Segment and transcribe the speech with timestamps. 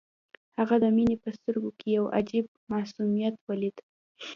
[0.57, 3.77] هغه د مينې په سترګو کې يو عجيب معصوميت وليد.